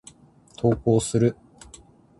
[0.57, 1.35] 投稿する。